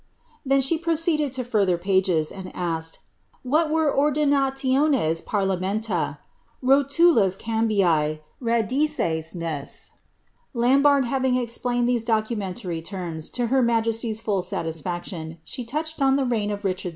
Then 0.43 0.61
she 0.61 0.79
pro 0.79 0.95
ceeded 0.95 1.31
to 1.33 1.43
further 1.43 1.77
pages, 1.77 2.31
and 2.31 2.49
asked 2.55 2.97
'^ 3.05 3.07
what 3.43 3.69
were 3.69 3.95
ordinaliones 3.95 5.23
parliament 5.23 5.89
a^ 5.89 6.17
rohtlus 6.63 7.39
cambii, 7.39 7.83
and 8.09 8.19
rediseisncsV^ 8.41 9.91
Lambarde 10.55 11.05
having 11.05 11.35
explained 11.35 11.87
these 11.87 12.03
documentary 12.03 12.81
terms, 12.81 13.29
to 13.29 13.45
her 13.53 13.61
majesty^s 13.61 14.19
full 14.19 14.41
satisfaction, 14.41 15.37
she 15.43 15.63
touched 15.63 16.01
on 16.01 16.17
tlic 16.17 16.31
reign 16.31 16.49
of 16.49 16.65
Richard 16.65 16.87
11. 16.87 16.89